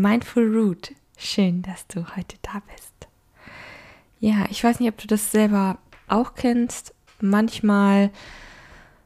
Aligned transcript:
Mindful 0.00 0.54
Root. 0.54 0.92
Schön, 1.16 1.62
dass 1.62 1.86
du 1.86 2.04
heute 2.16 2.36
da 2.42 2.60
bist. 2.74 3.08
Ja, 4.20 4.44
ich 4.50 4.62
weiß 4.62 4.78
nicht, 4.78 4.90
ob 4.90 4.98
du 4.98 5.06
das 5.06 5.32
selber 5.32 5.78
auch 6.06 6.34
kennst. 6.34 6.94
Manchmal 7.20 8.10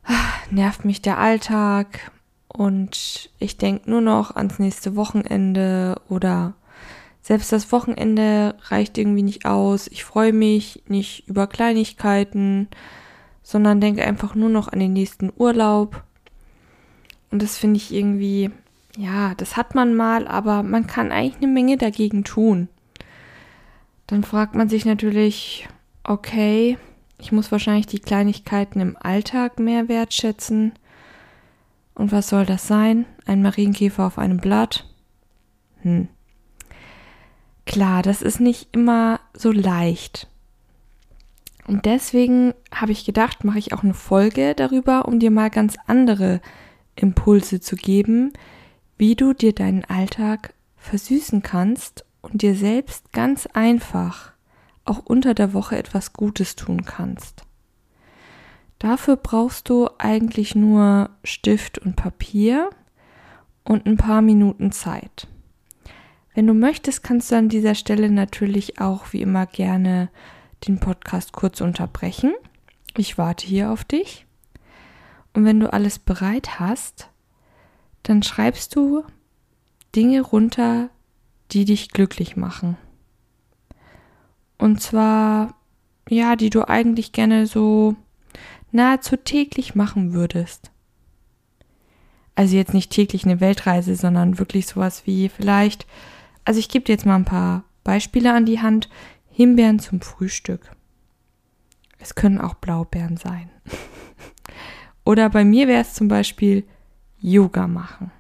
ah, 0.03 0.33
nervt 0.51 0.85
mich 0.85 1.01
der 1.01 1.19
Alltag 1.19 2.11
und 2.49 3.31
ich 3.39 3.57
denke 3.57 3.89
nur 3.89 4.01
noch 4.01 4.35
ans 4.35 4.59
nächste 4.59 4.97
Wochenende 4.97 6.01
oder 6.09 6.55
selbst 7.23 7.53
das 7.53 7.71
Wochenende 7.71 8.57
reicht 8.65 8.99
irgendwie 8.99 9.23
nicht 9.23 9.45
aus. 9.47 9.87
Ich 9.87 10.03
freue 10.03 10.33
mich 10.33 10.83
nicht 10.89 11.29
über 11.29 11.47
Kleinigkeiten, 11.47 12.67
sondern 13.45 13.81
denke 13.81 14.05
einfach 14.05 14.35
nur 14.35 14.49
noch 14.49 14.67
an 14.67 14.81
den 14.81 14.93
nächsten 14.93 15.33
Urlaub. 15.37 16.03
Und 17.31 17.43
das 17.43 17.57
finde 17.57 17.77
ich 17.77 17.95
irgendwie, 17.95 18.51
ja, 19.01 19.35
das 19.35 19.57
hat 19.57 19.75
man 19.75 19.95
mal, 19.95 20.29
aber 20.29 20.63
man 20.63 20.87
kann 20.87 21.11
eigentlich 21.11 21.43
eine 21.43 21.53
Menge 21.53 21.79
dagegen 21.79 22.23
tun. 22.23 22.69
Dann 24.07 24.23
fragt 24.25 24.55
man 24.55 24.69
sich 24.69 24.85
natürlich, 24.85 25.69
okay, 26.05 26.77
ich 27.19 27.33
muss 27.33 27.51
wahrscheinlich 27.51 27.87
die 27.87 28.01
Kleinigkeiten 28.01 28.81
im 28.81 28.97
Alltag 29.01 29.59
mehr 29.59 29.89
wertschätzen. 29.89 30.73
Und 31.95 32.13
was 32.13 32.29
soll 32.29 32.45
das 32.45 32.67
sein? 32.67 33.07
Ein 33.25 33.41
Marienkäfer 33.41 34.07
auf 34.07 34.19
einem 34.19 34.39
Blatt? 34.39 34.87
Hm. 35.83 36.09
Klar, 37.65 38.03
das 38.03 38.21
ist 38.21 38.41
nicht 38.41 38.69
immer 38.73 39.21
so 39.33 39.51
leicht. 39.51 40.29
Und 41.67 41.87
deswegen 41.87 42.53
habe 42.75 42.93
ich 42.93 43.07
gedacht, 43.07 43.45
mache 43.45 43.59
ich 43.59 43.73
auch 43.73 43.83
eine 43.83 43.95
Folge 43.95 44.55
darüber, 44.55 45.07
um 45.07 45.21
dir 45.21 45.31
mal 45.31 45.51
ganz 45.51 45.77
andere 45.87 46.41
Impulse 46.97 47.61
zu 47.61 47.77
geben, 47.77 48.33
wie 49.01 49.17
du 49.17 49.33
dir 49.33 49.55
deinen 49.55 49.83
Alltag 49.87 50.53
versüßen 50.77 51.41
kannst 51.41 52.05
und 52.21 52.43
dir 52.43 52.55
selbst 52.55 53.15
ganz 53.15 53.47
einfach 53.47 54.33
auch 54.85 54.99
unter 55.07 55.33
der 55.33 55.55
Woche 55.55 55.79
etwas 55.79 56.13
Gutes 56.13 56.55
tun 56.55 56.85
kannst. 56.85 57.47
Dafür 58.79 59.17
brauchst 59.17 59.71
du 59.71 59.89
eigentlich 59.97 60.55
nur 60.55 61.09
Stift 61.25 61.79
und 61.79 61.97
Papier 61.97 62.69
und 63.65 63.87
ein 63.87 63.97
paar 63.97 64.21
Minuten 64.21 64.71
Zeit. 64.71 65.27
Wenn 66.35 66.47
du 66.47 66.53
möchtest, 66.53 67.03
kannst 67.03 67.33
du 67.33 67.37
an 67.37 67.49
dieser 67.49 67.75
Stelle 67.75 68.11
natürlich 68.11 68.83
auch 68.83 69.15
wie 69.15 69.23
immer 69.23 69.47
gerne 69.47 70.11
den 70.69 70.79
Podcast 70.79 71.33
kurz 71.33 71.63
unterbrechen. 71.63 72.35
Ich 72.99 73.17
warte 73.17 73.47
hier 73.47 73.71
auf 73.71 73.83
dich. 73.83 74.27
Und 75.33 75.47
wenn 75.47 75.59
du 75.59 75.73
alles 75.73 75.99
bereit 75.99 76.61
hast, 76.61 77.09
dann 78.03 78.23
schreibst 78.23 78.75
du 78.77 79.05
Dinge 79.95 80.21
runter, 80.23 80.91
die 81.53 81.65
dich 81.65 81.91
glücklich 81.91 82.37
machen. 82.37 82.77
Und 84.59 84.81
zwar, 84.81 85.55
ja, 86.09 86.37
die 86.37 86.51
du 86.51 86.69
eigentlich 86.69 87.13
gerne 87.13 87.47
so 87.47 87.97
nahezu 88.73 89.17
täglich 89.17 89.75
machen 89.75 90.13
würdest. 90.13 90.71
Also 92.35 92.57
jetzt 92.57 92.75
nicht 92.75 92.93
täglich 92.93 93.25
eine 93.25 93.41
Weltreise, 93.41 93.97
sondern 93.97 94.39
wirklich 94.39 94.67
sowas 94.67 95.07
wie 95.07 95.29
vielleicht, 95.29 95.87
also 96.45 96.61
ich 96.61 96.69
gebe 96.69 96.85
dir 96.85 96.93
jetzt 96.93 97.07
mal 97.07 97.17
ein 97.17 97.25
paar 97.25 97.65
Beispiele 97.85 98.33
an 98.33 98.47
die 98.47 98.61
Hand. 98.61 98.89
Himbeeren 99.33 99.79
zum 99.79 100.01
Frühstück. 100.01 100.71
Es 101.99 102.15
können 102.15 102.39
auch 102.39 102.55
Blaubeeren 102.55 103.17
sein. 103.17 103.51
Oder 105.05 105.31
bei 105.31 105.45
mir 105.45 105.67
wäre 105.69 105.83
es 105.83 105.95
zum 105.95 106.09
Beispiel 106.09 106.65
Yoga 107.21 107.67
machen. 107.67 108.11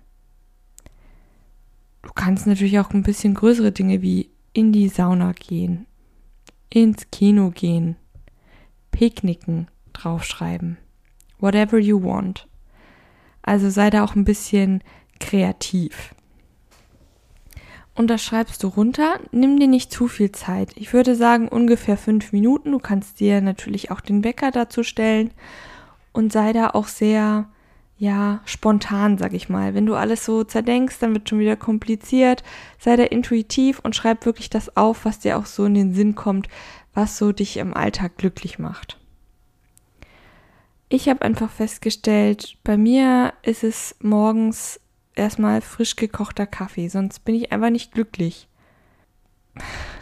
Du 2.02 2.10
kannst 2.14 2.46
natürlich 2.46 2.78
auch 2.78 2.90
ein 2.90 3.02
bisschen 3.02 3.34
größere 3.34 3.72
Dinge 3.72 4.02
wie 4.02 4.30
in 4.52 4.72
die 4.72 4.88
Sauna 4.88 5.32
gehen, 5.32 5.86
ins 6.70 7.10
Kino 7.10 7.50
gehen, 7.50 7.96
Picknicken 8.90 9.68
draufschreiben. 9.92 10.78
Whatever 11.38 11.78
you 11.78 12.02
want. 12.02 12.46
Also 13.42 13.70
sei 13.70 13.90
da 13.90 14.04
auch 14.04 14.14
ein 14.14 14.24
bisschen 14.24 14.82
kreativ. 15.18 16.14
Und 17.94 18.08
das 18.08 18.22
schreibst 18.22 18.62
du 18.62 18.68
runter. 18.68 19.20
Nimm 19.30 19.58
dir 19.58 19.68
nicht 19.68 19.92
zu 19.92 20.08
viel 20.08 20.32
Zeit. 20.32 20.72
Ich 20.76 20.92
würde 20.92 21.16
sagen 21.16 21.48
ungefähr 21.48 21.96
fünf 21.96 22.32
Minuten. 22.32 22.72
Du 22.72 22.78
kannst 22.78 23.20
dir 23.20 23.40
natürlich 23.40 23.90
auch 23.90 24.00
den 24.00 24.24
Wecker 24.24 24.50
dazu 24.50 24.82
stellen 24.82 25.30
und 26.12 26.32
sei 26.32 26.52
da 26.52 26.70
auch 26.70 26.86
sehr, 26.86 27.48
ja, 28.00 28.40
spontan, 28.46 29.18
sag 29.18 29.34
ich 29.34 29.50
mal. 29.50 29.74
Wenn 29.74 29.84
du 29.84 29.94
alles 29.94 30.24
so 30.24 30.42
zerdenkst, 30.42 30.98
dann 31.00 31.12
wird 31.12 31.28
schon 31.28 31.38
wieder 31.38 31.54
kompliziert. 31.54 32.42
Sei 32.78 32.96
da 32.96 33.02
intuitiv 33.02 33.78
und 33.80 33.94
schreib 33.94 34.24
wirklich 34.24 34.48
das 34.48 34.74
auf, 34.74 35.04
was 35.04 35.18
dir 35.18 35.36
auch 35.36 35.44
so 35.44 35.66
in 35.66 35.74
den 35.74 35.92
Sinn 35.92 36.14
kommt, 36.14 36.48
was 36.94 37.18
so 37.18 37.30
dich 37.30 37.58
im 37.58 37.74
Alltag 37.74 38.16
glücklich 38.16 38.58
macht. 38.58 38.96
Ich 40.88 41.10
habe 41.10 41.20
einfach 41.20 41.50
festgestellt, 41.50 42.56
bei 42.64 42.78
mir 42.78 43.34
ist 43.42 43.64
es 43.64 43.94
morgens 44.00 44.80
erstmal 45.14 45.60
frisch 45.60 45.94
gekochter 45.94 46.46
Kaffee, 46.46 46.88
sonst 46.88 47.26
bin 47.26 47.34
ich 47.34 47.52
einfach 47.52 47.68
nicht 47.68 47.92
glücklich. 47.92 48.48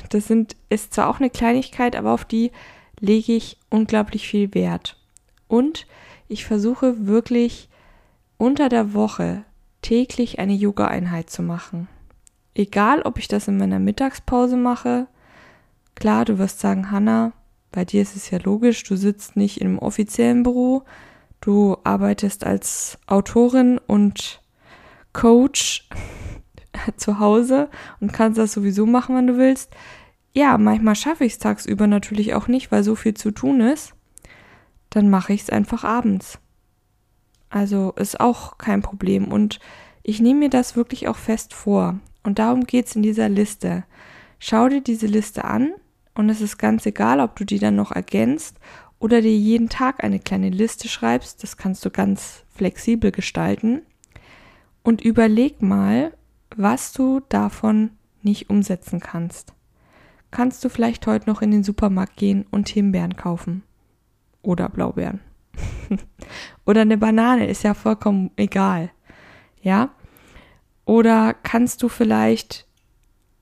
Das 0.08 0.28
sind, 0.28 0.54
ist 0.68 0.94
zwar 0.94 1.08
auch 1.08 1.18
eine 1.18 1.30
Kleinigkeit, 1.30 1.96
aber 1.96 2.12
auf 2.12 2.24
die 2.24 2.52
lege 3.00 3.32
ich 3.32 3.58
unglaublich 3.70 4.28
viel 4.28 4.54
Wert. 4.54 4.96
Und 5.48 5.88
ich 6.28 6.44
versuche 6.44 7.08
wirklich 7.08 7.68
unter 8.38 8.68
der 8.68 8.94
Woche 8.94 9.44
täglich 9.82 10.38
eine 10.38 10.54
Yoga-Einheit 10.54 11.28
zu 11.28 11.42
machen. 11.42 11.88
Egal, 12.54 13.02
ob 13.02 13.18
ich 13.18 13.28
das 13.28 13.48
in 13.48 13.58
meiner 13.58 13.78
Mittagspause 13.78 14.56
mache. 14.56 15.06
Klar, 15.94 16.24
du 16.24 16.38
wirst 16.38 16.60
sagen, 16.60 16.90
Hanna, 16.90 17.32
bei 17.70 17.84
dir 17.84 18.02
ist 18.02 18.16
es 18.16 18.30
ja 18.30 18.38
logisch, 18.42 18.82
du 18.84 18.96
sitzt 18.96 19.36
nicht 19.36 19.60
in 19.60 19.68
einem 19.68 19.78
offiziellen 19.78 20.42
Büro, 20.42 20.84
du 21.40 21.76
arbeitest 21.84 22.44
als 22.44 22.98
Autorin 23.06 23.78
und 23.78 24.40
Coach 25.12 25.88
zu 26.96 27.18
Hause 27.18 27.68
und 28.00 28.12
kannst 28.12 28.38
das 28.38 28.52
sowieso 28.52 28.86
machen, 28.86 29.16
wenn 29.16 29.26
du 29.26 29.36
willst. 29.36 29.74
Ja, 30.32 30.58
manchmal 30.58 30.94
schaffe 30.94 31.24
ich 31.24 31.32
es 31.34 31.38
tagsüber 31.38 31.86
natürlich 31.86 32.34
auch 32.34 32.48
nicht, 32.48 32.70
weil 32.70 32.84
so 32.84 32.94
viel 32.94 33.14
zu 33.14 33.30
tun 33.30 33.60
ist. 33.60 33.94
Dann 34.90 35.10
mache 35.10 35.32
ich 35.32 35.42
es 35.42 35.50
einfach 35.50 35.84
abends. 35.84 36.38
Also 37.50 37.92
ist 37.96 38.20
auch 38.20 38.58
kein 38.58 38.82
Problem. 38.82 39.28
Und 39.28 39.58
ich 40.02 40.20
nehme 40.20 40.40
mir 40.40 40.50
das 40.50 40.76
wirklich 40.76 41.08
auch 41.08 41.16
fest 41.16 41.54
vor. 41.54 41.98
Und 42.22 42.38
darum 42.38 42.64
geht 42.64 42.86
es 42.86 42.96
in 42.96 43.02
dieser 43.02 43.28
Liste. 43.28 43.84
Schau 44.38 44.68
dir 44.68 44.80
diese 44.80 45.06
Liste 45.06 45.44
an 45.44 45.72
und 46.14 46.28
es 46.30 46.40
ist 46.40 46.58
ganz 46.58 46.84
egal, 46.86 47.20
ob 47.20 47.36
du 47.36 47.44
die 47.44 47.58
dann 47.58 47.76
noch 47.76 47.92
ergänzt 47.92 48.56
oder 48.98 49.20
dir 49.20 49.36
jeden 49.36 49.68
Tag 49.68 50.02
eine 50.02 50.18
kleine 50.18 50.50
Liste 50.50 50.88
schreibst. 50.88 51.42
Das 51.42 51.56
kannst 51.56 51.84
du 51.84 51.90
ganz 51.90 52.44
flexibel 52.54 53.12
gestalten. 53.12 53.82
Und 54.82 55.00
überleg 55.00 55.62
mal, 55.62 56.12
was 56.56 56.92
du 56.92 57.20
davon 57.28 57.90
nicht 58.22 58.50
umsetzen 58.50 59.00
kannst. 59.00 59.54
Kannst 60.30 60.64
du 60.64 60.68
vielleicht 60.68 61.06
heute 61.06 61.30
noch 61.30 61.40
in 61.40 61.50
den 61.50 61.64
Supermarkt 61.64 62.16
gehen 62.16 62.46
und 62.50 62.68
Himbeeren 62.68 63.16
kaufen? 63.16 63.62
Oder 64.42 64.68
Blaubeeren? 64.68 65.20
Oder 66.66 66.82
eine 66.82 66.98
Banane 66.98 67.46
ist 67.46 67.62
ja 67.62 67.74
vollkommen 67.74 68.30
egal. 68.36 68.90
Ja? 69.62 69.90
Oder 70.84 71.34
kannst 71.34 71.82
du 71.82 71.88
vielleicht 71.88 72.66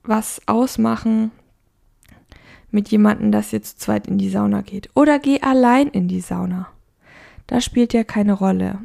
was 0.03 0.41
ausmachen 0.47 1.31
mit 2.71 2.89
jemandem, 2.89 3.33
das 3.33 3.53
jetzt 3.53 3.81
zu 3.81 3.87
zweit 3.87 4.07
in 4.07 4.19
die 4.19 4.31
Sauna 4.31 4.63
geht? 4.63 4.91
Oder 4.95 5.19
geh 5.19 5.41
allein 5.41 5.89
in 5.89 6.09
die 6.09 6.21
Sauna. 6.21 6.69
Das 7.47 7.65
spielt 7.65 7.93
ja 7.93 8.05
keine 8.05 8.33
Rolle. 8.33 8.81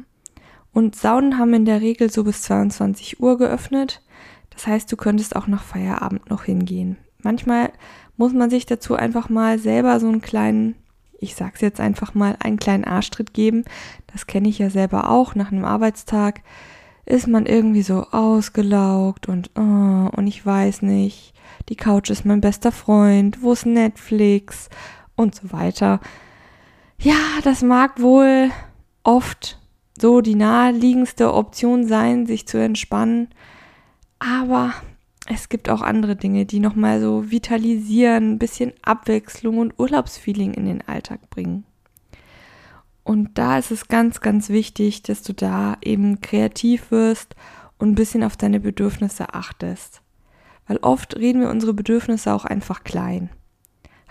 Und 0.72 0.96
Saunen 0.96 1.38
haben 1.38 1.52
in 1.54 1.64
der 1.64 1.80
Regel 1.80 2.10
so 2.10 2.24
bis 2.24 2.42
22 2.42 3.20
Uhr 3.20 3.36
geöffnet. 3.36 4.02
Das 4.50 4.66
heißt, 4.66 4.90
du 4.90 4.96
könntest 4.96 5.36
auch 5.36 5.46
nach 5.46 5.62
Feierabend 5.62 6.30
noch 6.30 6.44
hingehen. 6.44 6.98
Manchmal 7.22 7.72
muss 8.16 8.32
man 8.32 8.50
sich 8.50 8.66
dazu 8.66 8.94
einfach 8.94 9.28
mal 9.28 9.58
selber 9.58 9.98
so 10.00 10.08
einen 10.08 10.20
kleinen 10.20 10.76
ich 11.22 11.34
sag's 11.34 11.60
jetzt 11.60 11.80
einfach 11.80 12.14
mal, 12.14 12.36
einen 12.40 12.58
kleinen 12.58 12.84
Arschtritt 12.84 13.32
geben. 13.32 13.64
Das 14.12 14.26
kenne 14.26 14.48
ich 14.48 14.58
ja 14.58 14.70
selber 14.70 15.10
auch 15.10 15.34
nach 15.34 15.52
einem 15.52 15.64
Arbeitstag. 15.64 16.42
ist 17.04 17.26
man 17.26 17.46
irgendwie 17.46 17.82
so 17.82 18.06
ausgelaugt 18.10 19.28
und 19.28 19.50
oh, 19.56 19.60
und 20.16 20.26
ich 20.26 20.44
weiß 20.44 20.82
nicht, 20.82 21.34
die 21.68 21.76
Couch 21.76 22.10
ist 22.10 22.24
mein 22.24 22.40
bester 22.40 22.70
Freund, 22.72 23.42
wo 23.42 23.52
ist 23.52 23.66
Netflix 23.66 24.68
und 25.16 25.34
so 25.34 25.52
weiter. 25.52 26.00
Ja, 26.98 27.16
das 27.42 27.62
mag 27.62 28.00
wohl 28.00 28.50
oft 29.02 29.58
so 30.00 30.20
die 30.20 30.36
naheliegendste 30.36 31.34
Option 31.34 31.86
sein, 31.86 32.26
sich 32.26 32.46
zu 32.46 32.58
entspannen, 32.58 33.28
aber 34.20 34.72
es 35.34 35.48
gibt 35.48 35.68
auch 35.68 35.82
andere 35.82 36.16
Dinge, 36.16 36.46
die 36.46 36.60
nochmal 36.60 37.00
so 37.00 37.30
vitalisieren, 37.30 38.32
ein 38.32 38.38
bisschen 38.38 38.72
Abwechslung 38.82 39.58
und 39.58 39.78
Urlaubsfeeling 39.78 40.54
in 40.54 40.66
den 40.66 40.86
Alltag 40.86 41.30
bringen. 41.30 41.64
Und 43.04 43.36
da 43.36 43.58
ist 43.58 43.70
es 43.70 43.88
ganz, 43.88 44.20
ganz 44.20 44.48
wichtig, 44.48 45.02
dass 45.02 45.22
du 45.22 45.32
da 45.32 45.76
eben 45.82 46.20
kreativ 46.20 46.90
wirst 46.90 47.34
und 47.78 47.90
ein 47.90 47.94
bisschen 47.94 48.22
auf 48.22 48.36
deine 48.36 48.60
Bedürfnisse 48.60 49.34
achtest. 49.34 50.02
Weil 50.68 50.76
oft 50.78 51.16
reden 51.16 51.40
wir 51.40 51.50
unsere 51.50 51.74
Bedürfnisse 51.74 52.32
auch 52.32 52.44
einfach 52.44 52.84
klein. 52.84 53.30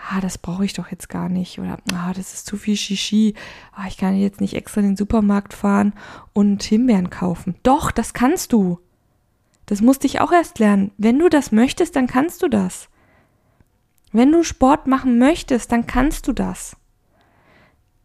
Ah, 0.09 0.19
das 0.19 0.37
brauche 0.37 0.65
ich 0.65 0.73
doch 0.73 0.91
jetzt 0.91 1.09
gar 1.09 1.29
nicht. 1.29 1.59
Oder 1.59 1.77
ah, 1.93 2.11
das 2.13 2.33
ist 2.33 2.47
zu 2.47 2.57
viel 2.57 2.75
Shishi. 2.75 3.35
Ah, 3.71 3.87
ich 3.87 3.97
kann 3.97 4.15
jetzt 4.17 4.41
nicht 4.41 4.55
extra 4.55 4.81
in 4.81 4.87
den 4.87 4.97
Supermarkt 4.97 5.53
fahren 5.53 5.93
und 6.33 6.63
Himbeeren 6.63 7.09
kaufen. 7.09 7.55
Doch, 7.63 7.91
das 7.91 8.13
kannst 8.13 8.51
du. 8.51 8.79
Das 9.71 9.79
musste 9.79 10.05
ich 10.05 10.19
auch 10.19 10.33
erst 10.33 10.59
lernen. 10.59 10.91
Wenn 10.97 11.17
du 11.17 11.29
das 11.29 11.53
möchtest, 11.53 11.95
dann 11.95 12.05
kannst 12.05 12.43
du 12.43 12.49
das. 12.49 12.89
Wenn 14.11 14.29
du 14.29 14.43
Sport 14.43 14.85
machen 14.85 15.17
möchtest, 15.17 15.71
dann 15.71 15.87
kannst 15.87 16.27
du 16.27 16.33
das. 16.33 16.75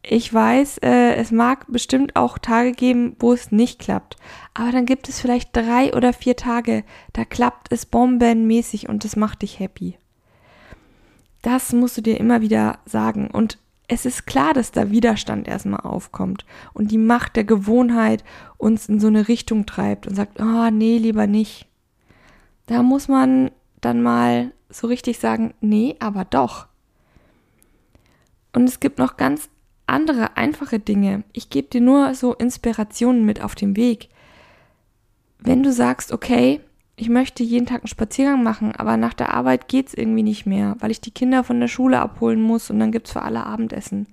Ich 0.00 0.32
weiß, 0.32 0.78
äh, 0.78 1.16
es 1.16 1.32
mag 1.32 1.66
bestimmt 1.66 2.14
auch 2.14 2.38
Tage 2.38 2.70
geben, 2.70 3.16
wo 3.18 3.32
es 3.32 3.50
nicht 3.50 3.80
klappt. 3.80 4.14
Aber 4.54 4.70
dann 4.70 4.86
gibt 4.86 5.08
es 5.08 5.20
vielleicht 5.20 5.56
drei 5.56 5.92
oder 5.92 6.12
vier 6.12 6.36
Tage, 6.36 6.84
da 7.12 7.24
klappt 7.24 7.72
es 7.72 7.84
bombenmäßig 7.84 8.88
und 8.88 9.02
das 9.02 9.16
macht 9.16 9.42
dich 9.42 9.58
happy. 9.58 9.98
Das 11.42 11.72
musst 11.72 11.96
du 11.96 12.00
dir 12.00 12.20
immer 12.20 12.42
wieder 12.42 12.78
sagen. 12.84 13.28
Und 13.28 13.58
es 13.88 14.04
ist 14.04 14.26
klar, 14.26 14.52
dass 14.52 14.72
da 14.72 14.90
Widerstand 14.90 15.46
erstmal 15.46 15.80
aufkommt 15.80 16.44
und 16.74 16.90
die 16.90 16.98
Macht 16.98 17.36
der 17.36 17.44
Gewohnheit 17.44 18.24
uns 18.56 18.88
in 18.88 18.98
so 18.98 19.06
eine 19.06 19.28
Richtung 19.28 19.66
treibt 19.66 20.06
und 20.06 20.14
sagt, 20.14 20.40
oh 20.40 20.70
nee, 20.70 20.98
lieber 20.98 21.26
nicht. 21.26 21.66
Da 22.66 22.82
muss 22.82 23.06
man 23.06 23.50
dann 23.80 24.02
mal 24.02 24.52
so 24.68 24.88
richtig 24.88 25.18
sagen, 25.18 25.54
nee, 25.60 25.94
aber 26.00 26.24
doch. 26.24 26.66
Und 28.52 28.64
es 28.64 28.80
gibt 28.80 28.98
noch 28.98 29.16
ganz 29.16 29.48
andere 29.86 30.36
einfache 30.36 30.80
Dinge. 30.80 31.22
Ich 31.32 31.50
gebe 31.50 31.68
dir 31.68 31.80
nur 31.80 32.14
so 32.14 32.34
Inspirationen 32.34 33.24
mit 33.24 33.40
auf 33.40 33.54
dem 33.54 33.76
Weg. 33.76 34.08
Wenn 35.38 35.62
du 35.62 35.72
sagst, 35.72 36.10
okay, 36.10 36.60
ich 36.96 37.08
möchte 37.10 37.42
jeden 37.42 37.66
Tag 37.66 37.82
einen 37.82 37.88
Spaziergang 37.88 38.42
machen, 38.42 38.74
aber 38.74 38.96
nach 38.96 39.14
der 39.14 39.34
Arbeit 39.34 39.68
geht's 39.68 39.94
irgendwie 39.94 40.22
nicht 40.22 40.46
mehr, 40.46 40.76
weil 40.80 40.90
ich 40.90 41.00
die 41.00 41.10
Kinder 41.10 41.44
von 41.44 41.60
der 41.60 41.68
Schule 41.68 42.00
abholen 42.00 42.40
muss 42.40 42.70
und 42.70 42.80
dann 42.80 42.92
gibt's 42.92 43.12
für 43.12 43.22
alle 43.22 43.44
Abendessen. 43.44 44.08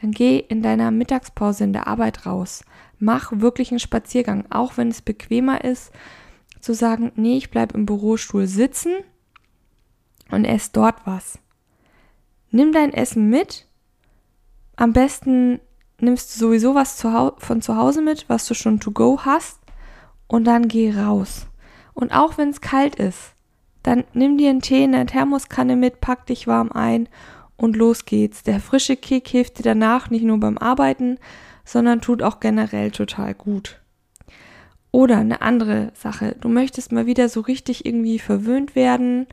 Dann 0.00 0.12
geh 0.12 0.38
in 0.38 0.62
deiner 0.62 0.90
Mittagspause 0.90 1.64
in 1.64 1.72
der 1.72 1.86
Arbeit 1.86 2.26
raus. 2.26 2.64
Mach 2.98 3.32
wirklich 3.34 3.70
einen 3.70 3.80
Spaziergang, 3.80 4.44
auch 4.50 4.76
wenn 4.76 4.88
es 4.88 5.00
bequemer 5.00 5.64
ist, 5.64 5.92
zu 6.60 6.74
sagen, 6.74 7.12
nee, 7.16 7.38
ich 7.38 7.50
bleib 7.50 7.74
im 7.74 7.86
Bürostuhl 7.86 8.46
sitzen 8.46 8.92
und 10.30 10.44
ess 10.44 10.72
dort 10.72 11.06
was. 11.06 11.38
Nimm 12.50 12.72
dein 12.72 12.92
Essen 12.92 13.30
mit 13.30 13.66
am 14.80 14.94
besten 14.94 15.60
nimmst 16.00 16.34
du 16.34 16.38
sowieso 16.38 16.74
was 16.74 16.98
von 17.02 17.60
zu 17.60 17.76
Hause 17.76 18.00
mit, 18.00 18.30
was 18.30 18.46
du 18.46 18.54
schon 18.54 18.80
to 18.80 18.92
go 18.92 19.20
hast, 19.26 19.60
und 20.26 20.44
dann 20.44 20.68
geh 20.68 20.90
raus. 20.90 21.49
Und 21.94 22.12
auch 22.12 22.38
wenn 22.38 22.50
es 22.50 22.60
kalt 22.60 22.96
ist, 22.96 23.32
dann 23.82 24.04
nimm 24.12 24.38
dir 24.38 24.50
einen 24.50 24.60
Tee 24.60 24.84
in 24.84 24.92
der 24.92 25.06
Thermoskanne 25.06 25.76
mit, 25.76 26.00
pack 26.00 26.26
dich 26.26 26.46
warm 26.46 26.70
ein 26.72 27.08
und 27.56 27.76
los 27.76 28.04
geht's. 28.04 28.42
Der 28.42 28.60
frische 28.60 28.96
Kick 28.96 29.28
hilft 29.28 29.58
dir 29.58 29.62
danach 29.62 30.10
nicht 30.10 30.24
nur 30.24 30.38
beim 30.38 30.58
Arbeiten, 30.58 31.18
sondern 31.64 32.00
tut 32.00 32.22
auch 32.22 32.40
generell 32.40 32.90
total 32.90 33.34
gut. 33.34 33.80
Oder 34.92 35.18
eine 35.18 35.40
andere 35.40 35.92
Sache, 35.94 36.36
du 36.40 36.48
möchtest 36.48 36.90
mal 36.90 37.06
wieder 37.06 37.28
so 37.28 37.40
richtig 37.40 37.86
irgendwie 37.86 38.18
verwöhnt 38.18 38.74
werden 38.74 39.26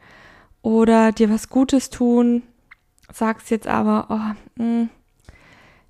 oder 0.61 1.11
dir 1.11 1.29
was 1.29 1.49
Gutes 1.49 1.89
tun, 1.89 2.43
sagst 3.11 3.49
jetzt 3.49 3.67
aber, 3.67 4.07
oh, 4.09 4.61
mh, 4.61 4.65
hm, 4.65 4.89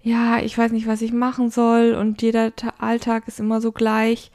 ja, 0.01 0.39
ich 0.39 0.57
weiß 0.57 0.71
nicht, 0.71 0.87
was 0.87 1.01
ich 1.01 1.11
machen 1.11 1.49
soll 1.49 1.93
und 1.93 2.21
jeder 2.21 2.53
Alltag 2.77 3.27
ist 3.27 3.41
immer 3.41 3.59
so 3.59 3.73
gleich. 3.73 4.31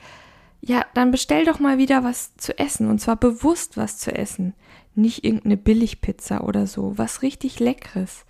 Ja, 0.65 0.87
dann 0.95 1.11
bestell 1.11 1.45
doch 1.45 1.59
mal 1.59 1.77
wieder 1.77 2.05
was 2.05 2.37
zu 2.37 2.57
essen 2.59 2.89
und 2.89 3.01
zwar 3.01 3.17
bewusst 3.17 3.77
was 3.77 3.99
zu 3.99 4.15
essen. 4.15 4.55
Nicht 4.95 5.25
irgendeine 5.25 5.57
Billigpizza 5.57 6.41
oder 6.41 6.67
so, 6.67 6.97
was 6.97 7.23
richtig 7.23 7.59
leckeres. 7.59 8.25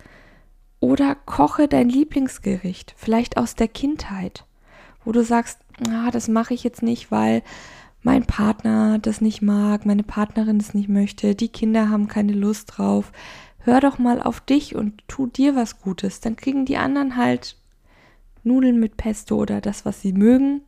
Oder 0.79 1.15
koche 1.15 1.67
dein 1.67 1.89
Lieblingsgericht, 1.89 2.93
vielleicht 2.97 3.37
aus 3.37 3.55
der 3.55 3.67
Kindheit, 3.67 4.45
wo 5.05 5.11
du 5.11 5.23
sagst, 5.23 5.59
ah, 5.89 6.11
das 6.11 6.27
mache 6.27 6.53
ich 6.53 6.63
jetzt 6.63 6.81
nicht, 6.81 7.11
weil 7.11 7.43
mein 8.01 8.25
Partner 8.25 8.99
das 8.99 9.21
nicht 9.21 9.41
mag, 9.41 9.85
meine 9.85 10.03
Partnerin 10.03 10.59
das 10.59 10.73
nicht 10.73 10.89
möchte, 10.89 11.35
die 11.35 11.47
Kinder 11.47 11.89
haben 11.89 12.07
keine 12.07 12.33
Lust 12.33 12.73
drauf 12.75 13.13
hör 13.63 13.79
doch 13.79 13.97
mal 13.97 14.21
auf 14.21 14.41
dich 14.41 14.75
und 14.75 15.03
tu 15.07 15.27
dir 15.27 15.55
was 15.55 15.81
Gutes. 15.81 16.19
Dann 16.19 16.35
kriegen 16.35 16.65
die 16.65 16.77
anderen 16.77 17.15
halt 17.17 17.57
Nudeln 18.43 18.79
mit 18.79 18.97
Pesto 18.97 19.37
oder 19.37 19.61
das, 19.61 19.85
was 19.85 20.01
sie 20.01 20.13
mögen. 20.13 20.61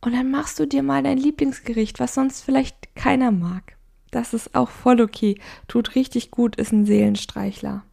Und 0.00 0.14
dann 0.14 0.30
machst 0.30 0.58
du 0.60 0.66
dir 0.66 0.82
mal 0.82 1.02
dein 1.02 1.18
Lieblingsgericht, 1.18 1.98
was 2.00 2.14
sonst 2.14 2.42
vielleicht 2.42 2.94
keiner 2.94 3.30
mag. 3.30 3.76
Das 4.10 4.32
ist 4.32 4.54
auch 4.54 4.70
voll 4.70 5.00
okay. 5.00 5.40
Tut 5.66 5.94
richtig 5.94 6.30
gut, 6.30 6.56
ist 6.56 6.72
ein 6.72 6.86
Seelenstreichler. 6.86 7.84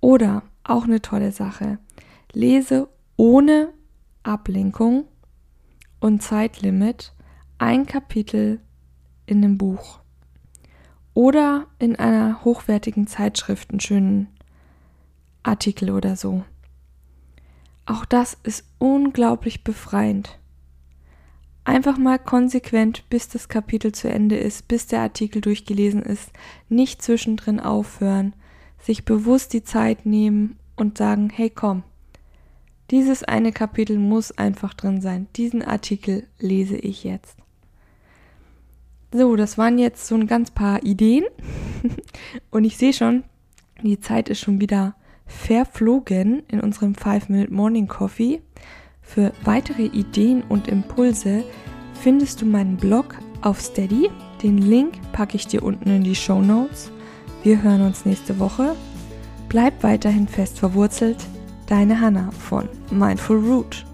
Oder 0.00 0.42
auch 0.64 0.84
eine 0.84 1.00
tolle 1.00 1.32
Sache. 1.32 1.78
Lese 2.32 2.88
ohne 3.16 3.72
Ablenkung 4.22 5.06
und 6.00 6.22
Zeitlimit 6.22 7.12
ein 7.58 7.86
Kapitel 7.86 8.60
in 9.24 9.42
einem 9.42 9.58
Buch 9.58 10.00
oder 11.14 11.66
in 11.78 11.96
einer 11.96 12.44
hochwertigen 12.44 13.06
Zeitschrift 13.06 13.70
einen 13.70 13.80
schönen 13.80 14.28
Artikel 15.42 15.90
oder 15.90 16.14
so. 16.14 16.44
Auch 17.86 18.04
das 18.04 18.36
ist 18.42 18.64
unglaublich 18.78 19.64
befreiend. 19.64 20.38
Einfach 21.66 21.98
mal 21.98 22.20
konsequent, 22.20 23.02
bis 23.10 23.28
das 23.28 23.48
Kapitel 23.48 23.90
zu 23.90 24.08
Ende 24.08 24.36
ist, 24.36 24.68
bis 24.68 24.86
der 24.86 25.00
Artikel 25.00 25.40
durchgelesen 25.40 26.00
ist, 26.00 26.30
nicht 26.68 27.02
zwischendrin 27.02 27.58
aufhören, 27.58 28.34
sich 28.78 29.04
bewusst 29.04 29.52
die 29.52 29.64
Zeit 29.64 30.06
nehmen 30.06 30.60
und 30.76 30.96
sagen, 30.96 31.28
hey 31.28 31.50
komm, 31.50 31.82
dieses 32.92 33.24
eine 33.24 33.50
Kapitel 33.50 33.98
muss 33.98 34.30
einfach 34.30 34.74
drin 34.74 35.00
sein, 35.00 35.26
diesen 35.34 35.60
Artikel 35.60 36.28
lese 36.38 36.76
ich 36.76 37.02
jetzt. 37.02 37.36
So, 39.12 39.34
das 39.34 39.58
waren 39.58 39.76
jetzt 39.76 40.06
so 40.06 40.14
ein 40.14 40.28
ganz 40.28 40.52
paar 40.52 40.84
Ideen. 40.84 41.24
Und 42.52 42.62
ich 42.62 42.76
sehe 42.76 42.92
schon, 42.92 43.24
die 43.82 43.98
Zeit 43.98 44.28
ist 44.28 44.38
schon 44.38 44.60
wieder 44.60 44.94
verflogen 45.26 46.44
in 46.46 46.60
unserem 46.60 46.92
5-Minute 46.92 47.52
Morning 47.52 47.88
Coffee. 47.88 48.40
Für 49.06 49.32
weitere 49.44 49.84
Ideen 49.84 50.42
und 50.42 50.68
Impulse 50.68 51.44
findest 51.94 52.42
du 52.42 52.46
meinen 52.46 52.76
Blog 52.76 53.14
auf 53.40 53.60
Steady. 53.60 54.10
Den 54.42 54.58
Link 54.58 54.94
packe 55.12 55.36
ich 55.36 55.46
dir 55.46 55.62
unten 55.62 55.88
in 55.88 56.04
die 56.04 56.16
Show 56.16 56.42
Notes. 56.42 56.90
Wir 57.42 57.62
hören 57.62 57.82
uns 57.82 58.04
nächste 58.04 58.38
Woche. 58.38 58.74
Bleib 59.48 59.82
weiterhin 59.82 60.28
fest 60.28 60.58
verwurzelt. 60.58 61.18
Deine 61.66 62.00
Hanna 62.00 62.30
von 62.32 62.68
Mindful 62.90 63.38
Root. 63.38 63.85